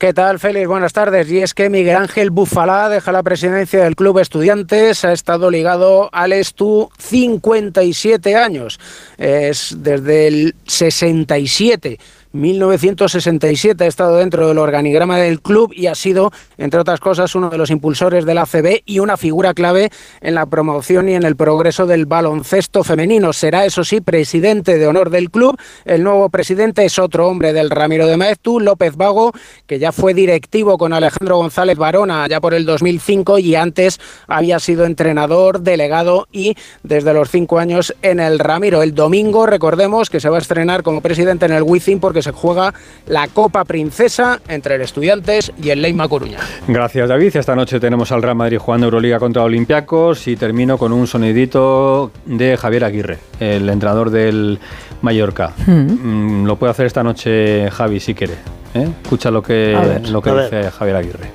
¿Qué 0.01 0.15
tal, 0.15 0.39
Félix? 0.39 0.67
Buenas 0.67 0.95
tardes. 0.95 1.31
Y 1.31 1.41
es 1.41 1.53
que 1.53 1.69
Miguel 1.69 1.95
Ángel 1.95 2.31
Bufalá 2.31 2.89
deja 2.89 3.13
la 3.13 3.23
presidencia 3.23 3.85
del 3.85 3.97
Club 3.97 4.19
Estudiantes. 4.19 5.05
Ha 5.05 5.13
estado 5.13 5.51
ligado 5.51 6.09
al 6.11 6.33
Estu 6.33 6.89
57 6.97 8.35
años. 8.35 8.81
Es 9.19 9.77
desde 9.77 10.29
el 10.29 10.55
67. 10.67 11.99
1967 12.33 13.85
ha 13.85 13.87
estado 13.87 14.17
dentro 14.17 14.47
del 14.47 14.59
organigrama 14.59 15.19
del 15.19 15.41
club 15.41 15.73
y 15.75 15.87
ha 15.87 15.95
sido, 15.95 16.33
entre 16.59 16.81
otras 16.81 17.01
cosas, 17.01 17.35
uno 17.35 17.51
de 17.51 17.59
los 17.59 17.71
impulsores 17.71 18.25
del 18.25 18.39
ACB 18.39 18.83
y 18.87 19.01
una 19.01 19.17
figura 19.17 19.55
clave 19.55 19.91
en 20.21 20.35
la 20.35 20.47
promoción 20.47 21.09
y 21.09 21.15
en 21.15 21.25
el 21.25 21.37
progreso 21.37 21.87
del 21.87 22.07
baloncesto 22.07 22.85
femenino. 22.85 23.33
Será, 23.33 23.65
eso 23.65 23.85
sí, 23.85 24.01
presidente 24.01 24.79
de 24.79 24.87
honor 24.87 25.11
del 25.11 25.31
club. 25.31 25.59
El 25.85 26.05
nuevo 26.05 26.29
presidente 26.31 26.85
es 26.85 26.99
otro 26.99 27.29
hombre 27.29 27.53
del 27.53 27.71
Ramiro 27.71 28.07
de 28.07 28.17
Maeztu, 28.17 28.61
López 28.61 28.97
Vago, 28.97 29.33
que 29.67 29.79
ya 29.79 29.93
fue 29.93 30.15
directivo 30.15 30.79
con 30.79 30.93
Alejandro 30.93 31.37
González 31.37 31.79
Barona 31.79 32.27
ya 32.29 32.41
por 32.41 32.55
el 32.55 32.65
2005 32.65 33.39
y 33.39 33.55
antes 33.55 34.01
había 34.27 34.59
sido 34.61 34.85
entrenador, 34.85 35.61
delegado 35.61 36.29
y 36.33 36.57
desde 36.83 37.13
los 37.13 37.31
cinco 37.31 37.59
años 37.59 37.95
en 38.03 38.21
el 38.21 38.39
Ramiro. 38.39 38.83
El 38.83 38.95
domingo, 38.95 39.47
recordemos 39.47 40.11
que 40.11 40.21
se 40.21 40.29
va 40.29 40.37
a 40.37 40.41
estrenar 40.41 40.83
como 40.83 41.01
presidente 41.01 41.47
en 41.47 41.53
el 41.53 41.63
Wizzing 41.63 42.01
porque 42.01 42.20
se 42.23 42.33
juega 42.33 42.75
la 43.07 43.29
Copa 43.29 43.65
Princesa 43.65 44.41
entre 44.49 44.77
el 44.77 44.83
Estudiantes 44.83 45.53
y 45.63 45.71
el 45.71 45.83
Leima 45.83 46.09
Coruña. 46.09 46.39
Gracias, 46.69 47.09
David. 47.09 47.37
Esta 47.37 47.55
noche 47.55 47.81
tenemos 47.81 48.13
al 48.13 48.23
Real 48.23 48.37
Madrid 48.37 48.59
jugando 48.59 48.87
Euroliga 48.87 49.19
contra 49.19 49.43
Olympiacos 49.43 50.27
y 50.29 50.37
termino 50.37 50.79
con 50.79 50.93
un 50.93 51.07
sonidito 51.07 52.11
de 52.27 52.57
Javier 52.57 52.85
Aguirre, 52.85 53.19
el 53.39 53.69
entrenador 53.69 54.11
del 54.11 54.59
Mallorca. 55.03 55.53
Mm, 55.67 56.45
lo 56.47 56.57
puede 56.57 56.71
hacer 56.71 56.87
esta 56.87 57.03
noche 57.03 57.71
Javi 57.71 58.01
si 58.01 58.15
quiere. 58.15 58.35
¿eh? 58.75 58.89
Escucha 59.03 59.31
lo 59.31 59.43
que, 59.43 59.77
ver. 59.77 60.09
lo 60.09 60.23
que 60.23 60.31
A 60.31 60.43
dice 60.43 60.71
Javier 60.71 60.97
Aguirre. 60.97 61.31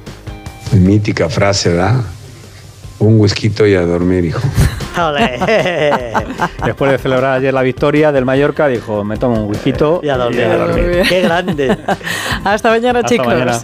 Mítica 0.74 1.30
frase, 1.30 1.70
¿verdad? 1.70 2.02
Un 3.00 3.20
whisky 3.20 3.52
y 3.68 3.76
a 3.76 3.82
dormir, 3.82 4.26
hijo. 4.26 4.42
Después 6.66 6.92
de 6.92 6.98
celebrar 6.98 7.34
ayer 7.38 7.54
la 7.54 7.62
victoria 7.62 8.12
del 8.12 8.24
Mallorca, 8.26 8.68
dijo, 8.68 9.04
me 9.04 9.18
tomo 9.18 9.44
un 9.44 9.50
whisky 9.50 9.74
y 10.04 10.10
a 10.10 10.18
dormir. 10.18 10.48
dormir. 10.48 11.04
Qué 11.08 11.22
grande. 11.22 11.78
Hasta 12.44 12.70
mañana, 12.70 13.00
Hasta 13.00 13.10
chicos. 13.10 13.28
mañana. 13.28 13.60